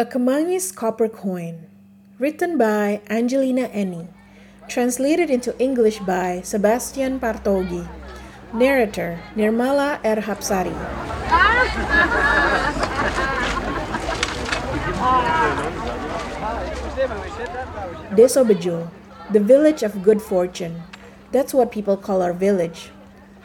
A 0.00 0.04
Kemangi's 0.06 0.72
Copper 0.72 1.10
Coin, 1.10 1.66
written 2.18 2.56
by 2.56 3.02
Angelina 3.10 3.68
Enny, 3.68 4.08
translated 4.66 5.28
into 5.28 5.52
English 5.58 5.98
by 5.98 6.40
Sebastian 6.40 7.20
Partogi, 7.20 7.86
narrator 8.54 9.20
Nirmala 9.36 10.00
R. 10.02 10.16
Hapsari. 10.24 10.72
Desobejo, 18.16 18.90
the 19.30 19.40
village 19.40 19.82
of 19.82 20.02
good 20.02 20.22
fortune. 20.22 20.82
That's 21.30 21.52
what 21.52 21.70
people 21.70 21.98
call 21.98 22.22
our 22.22 22.32
village. 22.32 22.88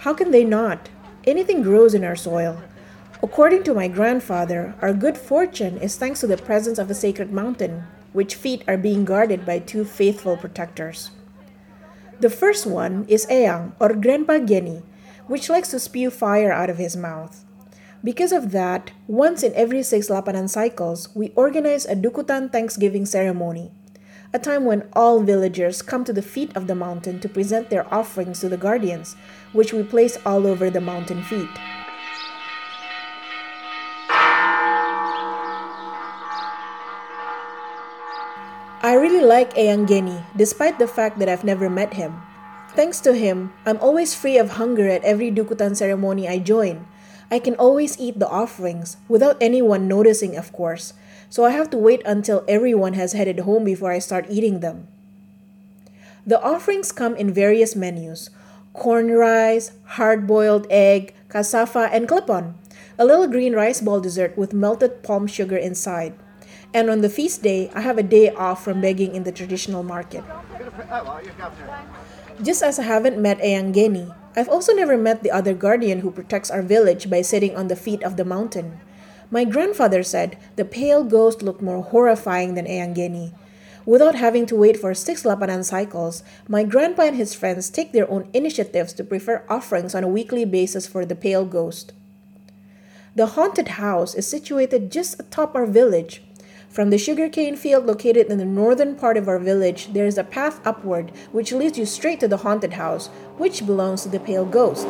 How 0.08 0.14
can 0.14 0.32
they 0.32 0.46
not? 0.46 0.88
Anything 1.28 1.64
grows 1.64 1.94
in 1.94 2.06
our 2.06 2.16
soil. 2.16 2.64
According 3.26 3.64
to 3.64 3.74
my 3.74 3.88
grandfather, 3.88 4.76
our 4.84 4.94
good 4.94 5.18
fortune 5.18 5.80
is 5.80 5.96
thanks 5.96 6.20
to 6.20 6.28
the 6.28 6.38
presence 6.38 6.78
of 6.78 6.92
a 6.92 6.94
sacred 6.94 7.34
mountain, 7.34 7.88
which 8.14 8.36
feet 8.36 8.64
are 8.68 8.78
being 8.78 9.04
guarded 9.04 9.48
by 9.48 9.58
two 9.58 9.84
faithful 9.84 10.38
protectors. 10.38 11.10
The 12.20 12.30
first 12.30 12.68
one 12.68 13.04
is 13.10 13.26
Eyang, 13.26 13.74
or 13.80 13.96
Grandpa 13.96 14.46
Geni, 14.46 14.84
which 15.26 15.50
likes 15.50 15.72
to 15.72 15.80
spew 15.80 16.12
fire 16.12 16.52
out 16.52 16.70
of 16.70 16.78
his 16.78 16.96
mouth. 16.96 17.44
Because 18.04 18.32
of 18.32 18.52
that, 18.52 18.92
once 19.08 19.42
in 19.42 19.56
every 19.56 19.82
six 19.82 20.08
Lapanan 20.08 20.48
cycles, 20.48 21.10
we 21.16 21.34
organize 21.36 21.88
a 21.88 21.96
Dukutan 21.96 22.52
Thanksgiving 22.52 23.08
ceremony, 23.08 23.72
a 24.34 24.38
time 24.38 24.66
when 24.66 24.88
all 24.94 25.24
villagers 25.24 25.82
come 25.82 26.06
to 26.06 26.14
the 26.14 26.22
feet 26.22 26.56
of 26.56 26.68
the 26.68 26.76
mountain 26.76 27.20
to 27.22 27.28
present 27.28 27.72
their 27.72 27.92
offerings 27.92 28.42
to 28.42 28.50
the 28.50 28.56
guardians, 28.56 29.16
which 29.52 29.74
we 29.74 29.82
place 29.82 30.16
all 30.28 30.46
over 30.46 30.70
the 30.70 30.80
mountain 30.80 31.24
feet. 31.24 31.50
I 38.86 38.94
really 38.94 39.26
like 39.26 39.58
Eyang 39.58 39.90
Geni, 39.90 40.22
despite 40.38 40.78
the 40.78 40.86
fact 40.86 41.18
that 41.18 41.26
I've 41.26 41.44
never 41.44 41.74
met 41.74 41.98
him. 41.98 42.22
Thanks 42.78 43.02
to 43.02 43.18
him, 43.18 43.50
I'm 43.66 43.82
always 43.82 44.14
free 44.14 44.38
of 44.38 44.62
hunger 44.62 44.86
at 44.86 45.02
every 45.02 45.34
Dukutan 45.34 45.74
ceremony 45.74 46.30
I 46.30 46.38
join. 46.38 46.86
I 47.32 47.42
can 47.42 47.58
always 47.58 47.98
eat 47.98 48.22
the 48.22 48.30
offerings, 48.30 48.98
without 49.10 49.42
anyone 49.42 49.88
noticing, 49.88 50.38
of 50.38 50.54
course, 50.54 50.94
so 51.34 51.42
I 51.46 51.58
have 51.58 51.72
to 51.72 51.82
wait 51.82 52.06
until 52.06 52.46
everyone 52.48 52.94
has 52.94 53.18
headed 53.18 53.40
home 53.40 53.66
before 53.66 53.90
I 53.90 53.98
start 53.98 54.30
eating 54.30 54.60
them. 54.60 54.86
The 56.22 56.38
offerings 56.38 56.92
come 56.94 57.18
in 57.18 57.34
various 57.34 57.76
menus 57.76 58.30
corn 58.78 59.10
rice, 59.10 59.74
hard 59.98 60.28
boiled 60.28 60.70
egg, 60.70 61.16
cassava, 61.28 61.90
and 61.90 62.06
klepon, 62.06 62.54
a 63.02 63.06
little 63.10 63.26
green 63.26 63.58
rice 63.58 63.82
ball 63.82 63.98
dessert 63.98 64.38
with 64.38 64.54
melted 64.54 65.02
palm 65.02 65.26
sugar 65.26 65.58
inside. 65.58 66.14
And 66.76 66.90
on 66.90 67.00
the 67.00 67.10
feast 67.10 67.42
day, 67.42 67.72
I 67.74 67.80
have 67.80 67.98
a 67.98 68.04
day 68.04 68.32
off 68.32 68.66
from 68.66 68.82
begging 68.82 69.16
in 69.16 69.24
the 69.24 69.32
traditional 69.32 69.82
market. 69.82 70.26
Just 72.44 72.62
as 72.62 72.78
I 72.78 72.84
haven't 72.84 73.18
met 73.18 73.40
Eyang 73.40 73.74
Geni, 73.74 74.12
I've 74.36 74.50
also 74.50 74.74
never 74.74 74.98
met 74.98 75.24
the 75.24 75.32
other 75.32 75.54
guardian 75.54 76.02
who 76.02 76.12
protects 76.12 76.52
our 76.52 76.62
village 76.62 77.10
by 77.10 77.22
sitting 77.22 77.56
on 77.56 77.70
the 77.70 77.78
feet 77.78 78.04
of 78.04 78.18
the 78.18 78.26
mountain. 78.26 78.82
My 79.32 79.46
grandfather 79.46 80.04
said 80.04 80.38
the 80.58 80.66
pale 80.66 81.06
ghost 81.06 81.42
looked 81.42 81.62
more 81.62 81.82
horrifying 81.82 82.56
than 82.56 82.68
Eyang 82.68 82.94
Geni. 82.94 83.32
Without 83.86 84.16
having 84.16 84.46
to 84.48 84.58
wait 84.58 84.76
for 84.76 84.94
six 84.94 85.24
Lapanan 85.24 85.64
cycles, 85.64 86.24
my 86.46 86.66
grandpa 86.66 87.04
and 87.04 87.16
his 87.16 87.34
friends 87.34 87.70
take 87.70 87.94
their 87.94 88.12
own 88.12 88.28
initiatives 88.34 88.92
to 88.92 89.06
prepare 89.06 89.46
offerings 89.48 89.96
on 89.96 90.04
a 90.04 90.10
weekly 90.10 90.44
basis 90.44 90.88
for 90.88 91.06
the 91.06 91.16
pale 91.16 91.46
ghost. 91.46 91.94
The 93.16 93.28
haunted 93.28 93.80
house 93.80 94.14
is 94.14 94.28
situated 94.28 94.92
just 94.92 95.18
atop 95.22 95.56
our 95.56 95.66
village, 95.66 96.22
from 96.76 96.90
the 96.90 96.98
sugarcane 96.98 97.56
field 97.56 97.86
located 97.86 98.28
in 98.28 98.38
the 98.38 98.44
northern 98.44 98.96
part 98.98 99.16
of 99.16 99.30
our 99.30 99.40
village, 99.40 99.94
there 99.94 100.06
is 100.06 100.18
a 100.18 100.26
path 100.26 100.60
upward 100.68 101.10
which 101.32 101.54
leads 101.54 101.78
you 101.78 101.86
straight 101.86 102.20
to 102.20 102.28
the 102.28 102.44
haunted 102.44 102.74
house, 102.74 103.08
which 103.38 103.66
belongs 103.66 104.04
to 104.04 104.10
the 104.10 104.20
pale 104.20 104.44
ghost. 104.44 104.86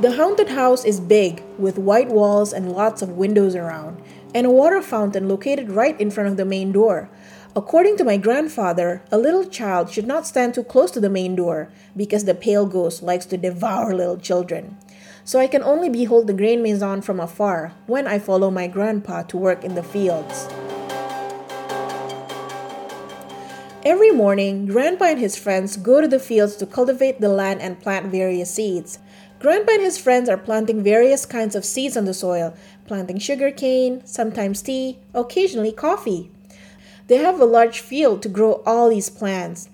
The 0.00 0.14
haunted 0.16 0.48
house 0.48 0.86
is 0.86 0.98
big, 0.98 1.42
with 1.58 1.76
white 1.76 2.08
walls 2.08 2.54
and 2.54 2.72
lots 2.72 3.02
of 3.02 3.18
windows 3.18 3.54
around, 3.54 4.02
and 4.34 4.46
a 4.46 4.50
water 4.50 4.80
fountain 4.80 5.28
located 5.28 5.70
right 5.70 6.00
in 6.00 6.10
front 6.10 6.30
of 6.30 6.38
the 6.38 6.46
main 6.46 6.72
door. 6.72 7.10
According 7.54 7.98
to 7.98 8.04
my 8.04 8.16
grandfather, 8.16 9.02
a 9.12 9.18
little 9.18 9.44
child 9.44 9.90
should 9.90 10.06
not 10.06 10.26
stand 10.26 10.54
too 10.54 10.64
close 10.64 10.90
to 10.92 11.00
the 11.00 11.10
main 11.10 11.36
door 11.36 11.70
because 11.94 12.24
the 12.24 12.34
pale 12.34 12.64
ghost 12.64 13.02
likes 13.02 13.26
to 13.26 13.36
devour 13.36 13.94
little 13.94 14.16
children 14.16 14.78
so 15.28 15.38
I 15.38 15.46
can 15.46 15.62
only 15.62 15.90
behold 15.90 16.26
the 16.26 16.32
grain 16.32 16.62
maison 16.62 17.02
from 17.02 17.20
afar 17.20 17.74
when 17.86 18.06
I 18.06 18.18
follow 18.18 18.50
my 18.50 18.66
grandpa 18.66 19.24
to 19.24 19.36
work 19.36 19.62
in 19.62 19.74
the 19.74 19.82
fields. 19.82 20.48
Every 23.84 24.10
morning, 24.10 24.64
Grandpa 24.64 25.04
and 25.04 25.20
his 25.20 25.36
friends 25.36 25.76
go 25.76 26.00
to 26.00 26.08
the 26.08 26.18
fields 26.18 26.56
to 26.56 26.66
cultivate 26.66 27.20
the 27.20 27.28
land 27.28 27.60
and 27.60 27.78
plant 27.78 28.06
various 28.06 28.54
seeds. 28.54 29.00
Grandpa 29.38 29.72
and 29.72 29.82
his 29.82 29.98
friends 29.98 30.30
are 30.30 30.38
planting 30.38 30.82
various 30.82 31.26
kinds 31.26 31.54
of 31.54 31.62
seeds 31.62 31.94
on 31.94 32.06
the 32.06 32.14
soil, 32.14 32.56
planting 32.86 33.18
sugarcane, 33.18 34.00
sometimes 34.06 34.62
tea, 34.62 34.98
occasionally 35.12 35.72
coffee. 35.72 36.30
They 37.08 37.18
have 37.18 37.38
a 37.38 37.44
large 37.44 37.80
field 37.80 38.22
to 38.22 38.30
grow 38.30 38.62
all 38.64 38.88
these 38.88 39.10
plants. 39.10 39.68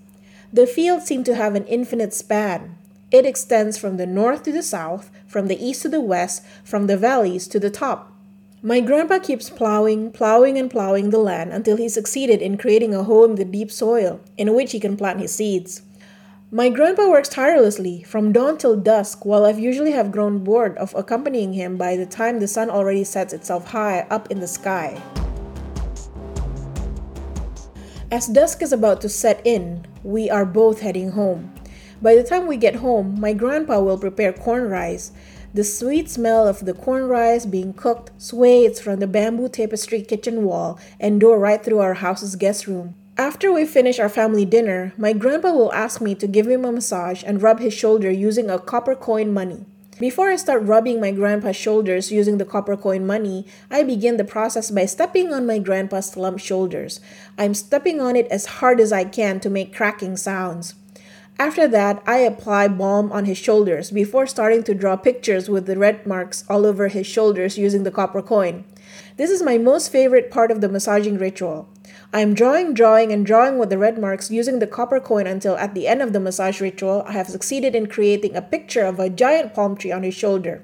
The 0.52 0.66
fields 0.66 1.04
seem 1.04 1.22
to 1.24 1.36
have 1.36 1.54
an 1.54 1.64
infinite 1.66 2.12
span. 2.12 2.76
It 3.14 3.24
extends 3.24 3.78
from 3.78 3.96
the 3.96 4.06
north 4.08 4.42
to 4.42 4.50
the 4.50 4.60
south, 4.60 5.08
from 5.28 5.46
the 5.46 5.64
east 5.64 5.82
to 5.82 5.88
the 5.88 6.00
west, 6.00 6.42
from 6.64 6.88
the 6.88 6.96
valleys 6.96 7.46
to 7.46 7.60
the 7.60 7.70
top. 7.70 8.12
My 8.60 8.80
grandpa 8.80 9.20
keeps 9.20 9.48
plowing, 9.48 10.10
plowing, 10.10 10.58
and 10.58 10.68
plowing 10.68 11.10
the 11.10 11.20
land 11.20 11.52
until 11.52 11.76
he 11.76 11.88
succeeded 11.88 12.42
in 12.42 12.58
creating 12.58 12.92
a 12.92 13.04
hole 13.04 13.24
in 13.24 13.36
the 13.36 13.44
deep 13.44 13.70
soil 13.70 14.18
in 14.36 14.52
which 14.52 14.72
he 14.72 14.80
can 14.80 14.96
plant 14.96 15.20
his 15.20 15.32
seeds. 15.32 15.82
My 16.50 16.68
grandpa 16.68 17.08
works 17.08 17.28
tirelessly 17.28 18.02
from 18.02 18.32
dawn 18.32 18.58
till 18.58 18.74
dusk, 18.74 19.24
while 19.24 19.44
I've 19.44 19.60
usually 19.60 19.92
have 19.92 20.10
grown 20.10 20.42
bored 20.42 20.76
of 20.76 20.92
accompanying 20.96 21.52
him 21.52 21.76
by 21.76 21.94
the 21.94 22.06
time 22.06 22.40
the 22.40 22.48
sun 22.48 22.68
already 22.68 23.04
sets 23.04 23.32
itself 23.32 23.68
high 23.68 24.08
up 24.10 24.28
in 24.32 24.40
the 24.40 24.48
sky. 24.48 25.00
As 28.10 28.26
dusk 28.26 28.60
is 28.60 28.72
about 28.72 29.00
to 29.02 29.08
set 29.08 29.40
in, 29.46 29.86
we 30.02 30.28
are 30.30 30.44
both 30.44 30.80
heading 30.80 31.12
home. 31.12 31.54
By 32.02 32.14
the 32.14 32.24
time 32.24 32.46
we 32.46 32.56
get 32.56 32.76
home, 32.76 33.20
my 33.20 33.32
grandpa 33.32 33.80
will 33.80 33.98
prepare 33.98 34.32
corn 34.32 34.68
rice. 34.68 35.12
The 35.54 35.64
sweet 35.64 36.10
smell 36.10 36.48
of 36.48 36.64
the 36.64 36.74
corn 36.74 37.04
rice 37.04 37.46
being 37.46 37.72
cooked 37.72 38.10
sways 38.18 38.80
from 38.80 39.00
the 39.00 39.06
bamboo 39.06 39.48
tapestry 39.48 40.02
kitchen 40.02 40.44
wall 40.44 40.78
and 40.98 41.20
door 41.20 41.38
right 41.38 41.62
through 41.62 41.78
our 41.78 41.94
house's 41.94 42.34
guest 42.34 42.66
room. 42.66 42.94
After 43.16 43.52
we 43.52 43.64
finish 43.64 44.00
our 44.00 44.08
family 44.08 44.44
dinner, 44.44 44.92
my 44.98 45.12
grandpa 45.12 45.52
will 45.52 45.72
ask 45.72 46.00
me 46.00 46.16
to 46.16 46.26
give 46.26 46.48
him 46.48 46.64
a 46.64 46.72
massage 46.72 47.22
and 47.24 47.40
rub 47.40 47.60
his 47.60 47.72
shoulder 47.72 48.10
using 48.10 48.50
a 48.50 48.58
copper 48.58 48.96
coin 48.96 49.32
money. 49.32 49.64
Before 50.00 50.28
I 50.28 50.34
start 50.34 50.64
rubbing 50.64 51.00
my 51.00 51.12
grandpa's 51.12 51.54
shoulders 51.54 52.10
using 52.10 52.38
the 52.38 52.44
copper 52.44 52.76
coin 52.76 53.06
money, 53.06 53.46
I 53.70 53.84
begin 53.84 54.16
the 54.16 54.24
process 54.24 54.72
by 54.72 54.86
stepping 54.86 55.32
on 55.32 55.46
my 55.46 55.60
grandpa's 55.60 56.10
slumped 56.10 56.40
shoulders. 56.40 57.00
I'm 57.38 57.54
stepping 57.54 58.00
on 58.00 58.16
it 58.16 58.26
as 58.26 58.46
hard 58.58 58.80
as 58.80 58.92
I 58.92 59.04
can 59.04 59.38
to 59.38 59.48
make 59.48 59.72
cracking 59.72 60.16
sounds. 60.16 60.74
After 61.36 61.66
that, 61.66 62.00
I 62.06 62.18
apply 62.18 62.68
balm 62.68 63.10
on 63.10 63.24
his 63.24 63.38
shoulders 63.38 63.90
before 63.90 64.26
starting 64.26 64.62
to 64.64 64.74
draw 64.74 64.94
pictures 64.96 65.48
with 65.48 65.66
the 65.66 65.76
red 65.76 66.06
marks 66.06 66.44
all 66.48 66.64
over 66.64 66.86
his 66.86 67.08
shoulders 67.08 67.58
using 67.58 67.82
the 67.82 67.90
copper 67.90 68.22
coin. 68.22 68.64
This 69.16 69.30
is 69.30 69.42
my 69.42 69.58
most 69.58 69.90
favorite 69.90 70.30
part 70.30 70.52
of 70.52 70.60
the 70.60 70.68
massaging 70.68 71.18
ritual. 71.18 71.68
I 72.12 72.20
am 72.20 72.34
drawing, 72.34 72.72
drawing, 72.72 73.10
and 73.10 73.26
drawing 73.26 73.58
with 73.58 73.70
the 73.70 73.78
red 73.78 73.98
marks 73.98 74.30
using 74.30 74.60
the 74.60 74.68
copper 74.68 75.00
coin 75.00 75.26
until 75.26 75.56
at 75.56 75.74
the 75.74 75.88
end 75.88 76.02
of 76.02 76.12
the 76.12 76.20
massage 76.20 76.60
ritual, 76.60 77.02
I 77.04 77.12
have 77.12 77.26
succeeded 77.26 77.74
in 77.74 77.88
creating 77.88 78.36
a 78.36 78.42
picture 78.42 78.84
of 78.84 79.00
a 79.00 79.10
giant 79.10 79.54
palm 79.54 79.76
tree 79.76 79.90
on 79.90 80.04
his 80.04 80.14
shoulder. 80.14 80.62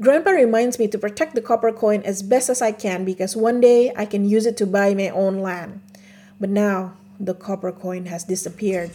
Grandpa 0.00 0.30
reminds 0.30 0.78
me 0.78 0.86
to 0.88 0.98
protect 0.98 1.34
the 1.34 1.42
copper 1.42 1.72
coin 1.72 2.02
as 2.02 2.22
best 2.22 2.48
as 2.48 2.62
I 2.62 2.70
can 2.70 3.04
because 3.04 3.34
one 3.34 3.60
day 3.60 3.92
I 3.96 4.06
can 4.06 4.28
use 4.28 4.46
it 4.46 4.56
to 4.58 4.66
buy 4.66 4.94
my 4.94 5.08
own 5.08 5.38
land. 5.38 5.80
But 6.38 6.50
now, 6.50 6.94
the 7.18 7.34
copper 7.34 7.72
coin 7.72 8.06
has 8.06 8.22
disappeared. 8.22 8.92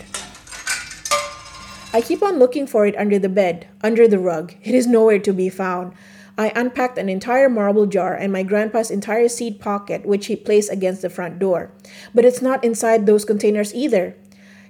I 1.92 2.02
keep 2.02 2.22
on 2.22 2.38
looking 2.38 2.68
for 2.68 2.86
it 2.86 2.96
under 2.98 3.18
the 3.18 3.30
bed, 3.30 3.68
under 3.82 4.08
the 4.08 4.20
rug. 4.20 4.54
It 4.64 4.76
is 4.76 4.86
nowhere 4.86 5.18
to 5.18 5.34
be 5.34 5.50
found. 5.50 5.94
I 6.38 6.54
unpacked 6.56 7.00
an 7.00 7.10
entire 7.10 7.50
marble 7.50 7.88
jar 7.88 8.14
and 8.14 8.32
my 8.32 8.44
grandpa's 8.44 8.92
entire 8.92 9.28
seed 9.28 9.60
pocket, 9.60 10.06
which 10.06 10.28
he 10.28 10.36
placed 10.36 10.72
against 10.72 11.02
the 11.02 11.10
front 11.10 11.40
door. 11.40 11.72
But 12.14 12.26
it's 12.26 12.44
not 12.44 12.64
inside 12.64 13.08
those 13.08 13.26
containers 13.26 13.74
either. 13.74 14.16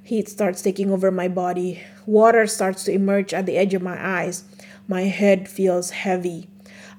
Heat 0.02 0.30
starts 0.30 0.62
taking 0.62 0.92
over 0.92 1.12
my 1.12 1.28
body. 1.28 1.84
Water 2.06 2.48
starts 2.48 2.86
to 2.86 2.94
emerge 2.94 3.34
at 3.34 3.46
the 3.46 3.58
edge 3.58 3.74
of 3.74 3.82
my 3.82 4.00
eyes. 4.00 4.46
My 4.88 5.04
head 5.04 5.50
feels 5.50 5.92
heavy. 5.92 6.48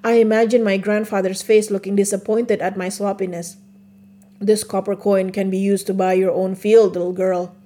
I 0.04 0.20
imagine 0.20 0.62
my 0.62 0.76
grandfather's 0.76 1.42
face 1.42 1.70
looking 1.70 1.96
disappointed 1.96 2.60
at 2.60 2.76
my 2.76 2.90
sloppiness. 2.90 3.56
This 4.38 4.64
copper 4.64 4.96
coin 4.96 5.30
can 5.30 5.48
be 5.48 5.58
used 5.58 5.86
to 5.86 5.94
buy 5.94 6.12
your 6.12 6.30
own 6.30 6.54
field, 6.54 6.92
little 6.92 7.12
girl. 7.12 7.56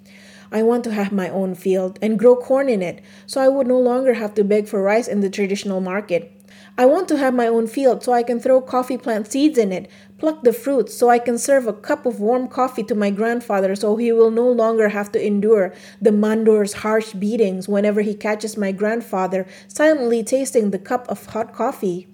I 0.52 0.62
want 0.62 0.85
to 0.85 0.93
have 0.93 1.12
my 1.12 1.29
own 1.29 1.55
field 1.55 1.99
and 2.02 2.19
grow 2.19 2.37
corn 2.37 2.69
in 2.69 2.82
it, 2.82 3.00
so 3.26 3.41
I 3.41 3.49
would 3.49 3.67
no 3.67 3.79
longer 3.79 4.14
have 4.14 4.35
to 4.35 4.44
beg 4.44 4.69
for 4.69 4.82
rice 4.82 5.08
in 5.08 5.20
the 5.20 5.31
traditional 5.31 5.81
market. 5.81 6.31
I 6.76 6.87
want 6.87 7.06
to 7.08 7.19
have 7.19 7.35
my 7.35 7.46
own 7.46 7.69
field 7.69 8.02
so 8.02 8.12
I 8.12 8.25
can 8.25 8.41
throw 8.41 8.61
coffee 8.61 8.99
plant 8.99 9.31
seeds 9.31 9.58
in 9.58 9.70
it, 9.70 9.88
pluck 10.19 10.43
the 10.43 10.52
fruits 10.52 10.93
so 10.93 11.08
I 11.08 11.20
can 11.20 11.38
serve 11.38 11.69
a 11.69 11.73
cup 11.73 12.05
of 12.05 12.19
warm 12.19 12.49
coffee 12.49 12.82
to 12.85 12.94
my 12.96 13.11
grandfather 13.11 13.76
so 13.76 13.96
he 13.96 14.11
will 14.11 14.31
no 14.31 14.50
longer 14.50 14.88
have 14.88 15.12
to 15.12 15.25
endure 15.25 15.73
the 16.02 16.11
mandor's 16.11 16.73
harsh 16.75 17.12
beatings 17.12 17.69
whenever 17.69 18.00
he 18.00 18.14
catches 18.14 18.56
my 18.56 18.73
grandfather 18.73 19.47
silently 19.69 20.25
tasting 20.25 20.70
the 20.70 20.79
cup 20.79 21.08
of 21.08 21.26
hot 21.26 21.52
coffee. 21.52 22.08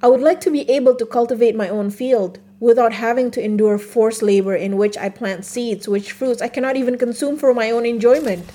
I 0.00 0.08
would 0.08 0.20
like 0.20 0.40
to 0.42 0.50
be 0.50 0.68
able 0.70 0.94
to 0.96 1.06
cultivate 1.06 1.56
my 1.56 1.68
own 1.68 1.90
field 1.90 2.38
without 2.64 2.94
having 2.94 3.30
to 3.30 3.44
endure 3.44 3.76
forced 3.76 4.22
labor 4.22 4.54
in 4.54 4.78
which 4.78 4.96
I 4.96 5.10
plant 5.10 5.44
seeds, 5.44 5.86
which 5.86 6.12
fruits 6.12 6.40
I 6.40 6.48
cannot 6.48 6.76
even 6.76 6.96
consume 6.96 7.36
for 7.36 7.52
my 7.52 7.70
own 7.70 7.84
enjoyment. 7.84 8.48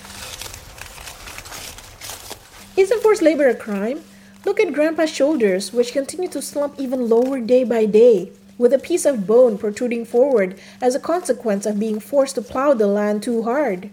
Isn't 2.75 3.03
forced 3.03 3.21
labor 3.21 3.47
a 3.47 3.53
crime? 3.53 4.01
Look 4.45 4.59
at 4.59 4.73
Grandpa's 4.73 5.11
shoulders, 5.11 5.71
which 5.71 5.93
continue 5.93 6.27
to 6.29 6.41
slump 6.41 6.73
even 6.79 7.07
lower 7.07 7.39
day 7.39 7.63
by 7.63 7.85
day, 7.85 8.31
with 8.57 8.73
a 8.73 8.79
piece 8.79 9.05
of 9.05 9.27
bone 9.27 9.59
protruding 9.59 10.05
forward 10.05 10.59
as 10.81 10.95
a 10.95 10.99
consequence 10.99 11.67
of 11.67 11.79
being 11.79 11.99
forced 11.99 12.33
to 12.33 12.41
plow 12.41 12.73
the 12.73 12.87
land 12.87 13.21
too 13.21 13.43
hard. 13.43 13.91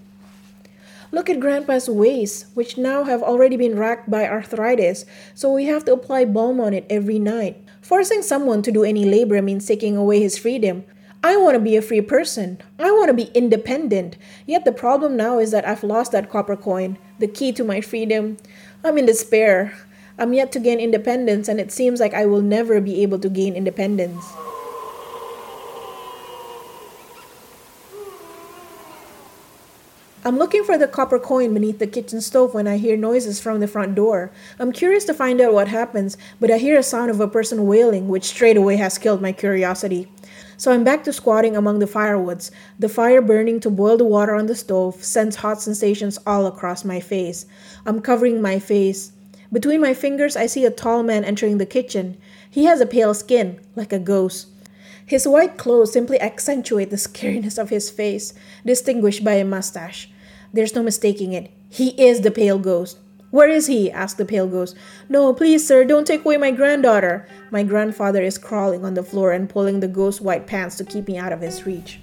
Look 1.13 1.29
at 1.29 1.41
Grandpa's 1.41 1.91
waist, 1.91 2.47
which 2.55 2.79
now 2.79 3.05
have 3.05 3.23
already 3.23 3.59
been 3.59 3.79
racked 3.79 4.11
by 4.11 4.27
arthritis, 4.27 5.05
so 5.35 5.53
we 5.53 5.67
have 5.67 5.85
to 5.85 5.93
apply 5.93 6.25
balm 6.25 6.59
on 6.59 6.73
it 6.73 6.87
every 6.89 7.19
night. 7.19 7.63
Forcing 7.87 8.23
someone 8.23 8.63
to 8.63 8.73
do 8.73 8.83
any 8.83 9.05
labor 9.05 9.41
means 9.41 9.65
taking 9.65 9.97
away 9.97 10.19
his 10.19 10.37
freedom. 10.37 10.83
I 11.23 11.37
want 11.37 11.55
to 11.55 11.61
be 11.61 11.77
a 11.77 11.81
free 11.81 12.01
person. 12.01 12.59
I 12.81 12.91
want 12.91 13.11
to 13.11 13.15
be 13.15 13.31
independent. 13.33 14.17
Yet 14.45 14.65
the 14.65 14.73
problem 14.73 15.17
now 15.17 15.39
is 15.39 15.53
that 15.53 15.69
I've 15.69 15.85
lost 15.85 16.11
that 16.11 16.29
copper 16.29 16.57
coin, 16.57 16.99
the 17.21 17.29
key 17.29 17.53
to 17.53 17.63
my 17.63 17.81
freedom. 17.81 18.39
I'm 18.83 18.99
in 18.99 19.07
despair. 19.07 19.73
I'm 20.19 20.33
yet 20.33 20.51
to 20.53 20.59
gain 20.59 20.81
independence, 20.81 21.47
and 21.47 21.61
it 21.61 21.71
seems 21.71 22.01
like 22.01 22.13
I 22.13 22.27
will 22.27 22.43
never 22.43 22.81
be 22.81 23.05
able 23.05 23.21
to 23.21 23.29
gain 23.29 23.55
independence. 23.55 24.33
I'm 30.27 30.39
looking 30.39 30.65
for 30.65 30.77
the 30.77 30.89
copper 30.89 31.21
coin 31.21 31.55
beneath 31.55 31.79
the 31.79 31.87
kitchen 31.87 32.21
stove 32.21 32.53
when 32.53 32.67
I 32.67 32.79
hear 32.79 32.97
noises 32.97 33.41
from 33.41 33.61
the 33.61 33.69
front 33.69 33.95
door. 33.95 34.33
I'm 34.59 34.73
curious 34.73 35.05
to 35.05 35.15
find 35.15 35.41
out 35.41 35.53
what 35.53 35.69
happens, 35.69 36.17
but 36.41 36.51
I 36.51 36.59
hear 36.59 36.77
a 36.77 36.83
sound 36.83 37.13
of 37.13 37.21
a 37.21 37.29
person 37.29 37.65
wailing, 37.65 38.09
which 38.09 38.25
straight 38.25 38.57
away 38.57 38.75
has 38.75 38.99
killed 38.99 39.23
my 39.23 39.31
curiosity. 39.31 40.09
So 40.57 40.73
I'm 40.73 40.83
back 40.83 41.05
to 41.05 41.13
squatting 41.13 41.57
among 41.57 41.79
the 41.79 41.87
firewoods. 41.87 42.51
The 42.77 42.89
fire 42.89 43.23
burning 43.23 43.61
to 43.61 43.71
boil 43.71 43.97
the 43.99 44.05
water 44.05 44.35
on 44.35 44.47
the 44.47 44.57
stove 44.57 44.97
sends 44.97 45.37
hot 45.37 45.63
sensations 45.63 46.19
all 46.27 46.47
across 46.47 46.85
my 46.85 46.99
face. 46.99 47.47
I'm 47.87 48.01
covering 48.01 48.43
my 48.43 48.59
face. 48.59 49.13
Between 49.53 49.81
my 49.81 49.95
fingers, 49.95 50.35
I 50.35 50.47
see 50.47 50.65
a 50.65 50.73
tall 50.73 51.05
man 51.05 51.25
entering 51.25 51.59
the 51.59 51.67
kitchen. 51.67 52.17
He 52.51 52.65
has 52.65 52.81
a 52.81 52.87
pale 52.87 53.15
skin, 53.15 53.61
like 53.77 53.93
a 53.93 54.01
ghost. 54.01 54.49
His 55.07 55.29
white 55.29 55.57
clothes 55.57 55.93
simply 55.93 56.21
accentuate 56.21 56.91
the 56.91 56.97
scariness 56.97 57.59
of 57.59 57.71
his 57.71 57.93
face, 57.93 58.35
distinguished 58.65 59.23
by 59.23 59.35
a 59.35 59.45
mustache. 59.45 60.11
There's 60.57 60.75
no 60.75 60.83
mistaking 60.83 61.35
it. 61.35 61.51
He 61.69 61.91
is 62.03 62.23
the 62.23 62.31
pale 62.31 62.59
ghost. 62.59 62.97
Where 63.31 63.47
is 63.47 63.67
he? 63.67 63.91
asked 63.91 64.17
the 64.17 64.25
pale 64.25 64.49
ghost. 64.49 64.75
No, 65.07 65.35
please, 65.35 65.67
sir, 65.69 65.85
don't 65.85 66.07
take 66.07 66.25
away 66.25 66.39
my 66.39 66.51
granddaughter. 66.51 67.29
My 67.51 67.63
grandfather 67.63 68.23
is 68.23 68.39
crawling 68.39 68.83
on 68.83 68.95
the 68.95 69.03
floor 69.03 69.33
and 69.33 69.51
pulling 69.51 69.81
the 69.81 69.87
ghost's 69.87 70.23
white 70.23 70.47
pants 70.47 70.77
to 70.77 70.85
keep 70.85 71.09
me 71.09 71.19
out 71.19 71.35
of 71.35 71.43
his 71.43 71.67
reach. 71.67 71.99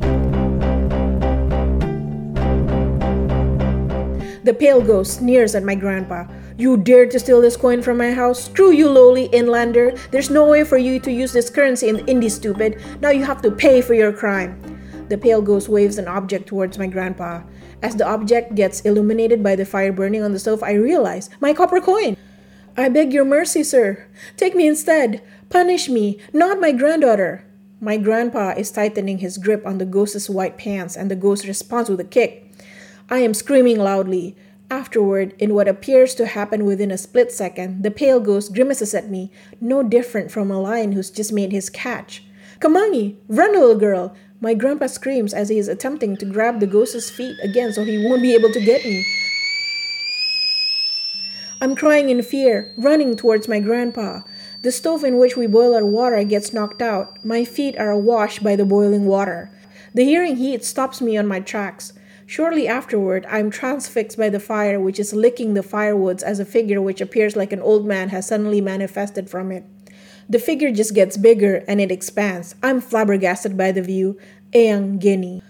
The 4.43 4.55
pale 4.55 4.81
ghost 4.81 5.17
sneers 5.17 5.55
at 5.55 5.63
my 5.63 5.73
grandpa. 5.73 6.27
You 6.55 6.77
dared 6.77 7.09
to 7.09 7.19
steal 7.19 7.41
this 7.41 7.57
coin 7.57 7.81
from 7.81 7.97
my 7.97 8.11
house? 8.11 8.45
Screw 8.45 8.71
you, 8.71 8.87
lowly 8.87 9.29
inlander. 9.29 9.97
There's 10.11 10.29
no 10.29 10.45
way 10.45 10.63
for 10.63 10.77
you 10.77 10.99
to 10.99 11.11
use 11.11 11.33
this 11.33 11.49
currency 11.49 11.89
in 11.89 12.07
Indy, 12.07 12.29
stupid. 12.29 12.79
Now 13.01 13.09
you 13.09 13.23
have 13.23 13.41
to 13.41 13.49
pay 13.49 13.81
for 13.81 13.95
your 13.95 14.13
crime. 14.13 14.59
The 15.09 15.17
pale 15.17 15.41
ghost 15.41 15.69
waves 15.69 15.97
an 15.97 16.07
object 16.07 16.45
towards 16.45 16.77
my 16.77 16.85
grandpa. 16.85 17.41
As 17.83 17.97
the 17.97 18.07
object 18.07 18.55
gets 18.55 18.79
illuminated 18.81 19.43
by 19.43 19.57
the 19.57 19.65
fire 19.65 19.91
burning 19.91 20.23
on 20.23 20.31
the 20.31 20.39
stove, 20.39 20.63
I 20.63 20.71
realize 20.71 21.29
my 21.41 21.53
copper 21.53 21.81
coin. 21.81 22.15
I 22.77 22.87
beg 22.87 23.11
your 23.11 23.25
mercy, 23.25 23.61
sir. 23.61 24.07
Take 24.37 24.55
me 24.55 24.65
instead. 24.65 25.21
Punish 25.49 25.89
me, 25.89 26.17
not 26.31 26.61
my 26.61 26.71
granddaughter. 26.71 27.43
My 27.81 27.97
grandpa 27.97 28.53
is 28.55 28.71
tightening 28.71 29.17
his 29.17 29.37
grip 29.37 29.67
on 29.67 29.79
the 29.79 29.85
ghost's 29.85 30.29
white 30.29 30.57
pants, 30.57 30.95
and 30.95 31.11
the 31.11 31.17
ghost 31.17 31.45
responds 31.45 31.89
with 31.89 31.99
a 31.99 32.05
kick. 32.05 32.49
I 33.09 33.19
am 33.19 33.33
screaming 33.33 33.77
loudly. 33.77 34.37
Afterward, 34.71 35.35
in 35.37 35.53
what 35.53 35.67
appears 35.67 36.15
to 36.15 36.25
happen 36.25 36.63
within 36.63 36.89
a 36.89 36.97
split 36.97 37.33
second, 37.33 37.83
the 37.83 37.91
pale 37.91 38.21
ghost 38.21 38.55
grimaces 38.55 38.93
at 38.93 39.09
me, 39.09 39.29
no 39.59 39.83
different 39.83 40.31
from 40.31 40.49
a 40.49 40.59
lion 40.59 40.93
who's 40.93 41.11
just 41.11 41.33
made 41.33 41.51
his 41.51 41.69
catch. 41.69 42.23
Kemangi, 42.61 43.17
run, 43.27 43.51
little 43.51 43.75
girl! 43.75 44.15
My 44.43 44.53
grandpa 44.53 44.87
screams 44.87 45.33
as 45.33 45.47
he 45.47 45.57
is 45.57 45.69
attempting 45.69 46.17
to 46.17 46.25
grab 46.25 46.59
the 46.59 46.67
ghost's 46.67 47.09
feet 47.09 47.37
again 47.41 47.71
so 47.71 47.85
he 47.85 48.05
won't 48.05 48.21
be 48.21 48.33
able 48.33 48.51
to 48.51 48.59
get 48.59 48.83
me. 48.83 49.05
I'm 51.61 51.77
crying 51.77 52.09
in 52.09 52.21
fear, 52.23 52.73
running 52.77 53.15
towards 53.15 53.47
my 53.47 53.61
grandpa. 53.61 54.23
The 54.61 54.73
stove 54.73 55.05
in 55.05 55.17
which 55.17 55.37
we 55.37 55.47
boil 55.47 55.73
our 55.73 55.85
water 55.85 56.21
gets 56.25 56.51
knocked 56.51 56.81
out. 56.81 57.23
My 57.23 57.45
feet 57.45 57.77
are 57.77 57.89
awash 57.89 58.39
by 58.39 58.57
the 58.57 58.65
boiling 58.65 59.05
water. 59.05 59.49
The 59.93 60.03
hearing 60.03 60.35
heat 60.35 60.65
stops 60.65 60.99
me 60.99 61.15
on 61.15 61.25
my 61.25 61.39
tracks. 61.39 61.93
Shortly 62.25 62.67
afterward, 62.67 63.25
I 63.29 63.39
am 63.39 63.49
transfixed 63.49 64.17
by 64.17 64.27
the 64.27 64.41
fire, 64.41 64.77
which 64.77 64.99
is 64.99 65.13
licking 65.13 65.53
the 65.53 65.63
firewoods 65.63 66.21
as 66.21 66.41
a 66.41 66.45
figure 66.45 66.81
which 66.81 66.99
appears 66.99 67.37
like 67.37 67.53
an 67.53 67.61
old 67.61 67.85
man 67.85 68.09
has 68.09 68.27
suddenly 68.27 68.59
manifested 68.59 69.29
from 69.29 69.53
it. 69.53 69.63
The 70.29 70.39
figure 70.39 70.71
just 70.71 70.95
gets 70.95 71.17
bigger 71.17 71.63
and 71.67 71.81
it 71.81 71.91
expands. 71.91 72.55
I'm 72.63 72.81
flabbergasted 72.81 73.57
by 73.57 73.71
the 73.71 73.81
view. 73.81 74.17
Eyang 74.53 74.99
Geni. 74.99 75.41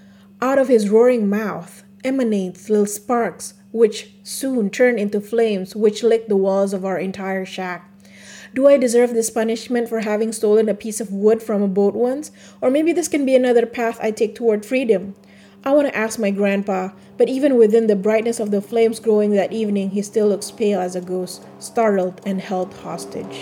Out 0.41 0.57
of 0.57 0.67
his 0.67 0.89
roaring 0.89 1.29
mouth 1.29 1.83
emanates 2.03 2.69
little 2.69 2.85
sparks, 2.85 3.53
which 3.71 4.11
soon 4.23 4.69
turn 4.69 4.99
into 4.99 5.21
flames 5.21 5.75
which 5.75 6.03
lick 6.03 6.27
the 6.27 6.37
walls 6.37 6.73
of 6.73 6.85
our 6.85 6.97
entire 6.97 7.45
shack. 7.45 7.89
Do 8.53 8.67
I 8.67 8.77
deserve 8.77 9.13
this 9.13 9.31
punishment 9.31 9.89
for 9.89 10.01
having 10.01 10.31
stolen 10.31 10.69
a 10.69 10.75
piece 10.75 11.01
of 11.01 11.11
wood 11.11 11.41
from 11.41 11.63
a 11.63 11.67
boat 11.67 11.95
once? 11.95 12.31
Or 12.61 12.69
maybe 12.69 12.93
this 12.93 13.07
can 13.07 13.25
be 13.25 13.35
another 13.35 13.65
path 13.65 13.97
I 14.01 14.11
take 14.11 14.35
toward 14.35 14.65
freedom. 14.65 15.15
I 15.65 15.71
want 15.71 15.87
to 15.87 15.97
ask 15.97 16.19
my 16.19 16.29
grandpa, 16.29 16.89
but 17.17 17.29
even 17.29 17.57
within 17.57 17.87
the 17.87 17.95
brightness 17.95 18.39
of 18.39 18.51
the 18.51 18.61
flames 18.61 18.99
growing 18.99 19.31
that 19.31 19.53
evening, 19.53 19.91
he 19.91 20.01
still 20.01 20.27
looks 20.27 20.51
pale 20.51 20.79
as 20.79 20.95
a 20.95 21.01
ghost, 21.01 21.43
startled 21.57 22.21
and 22.25 22.41
held 22.41 22.73
hostage. 22.73 23.41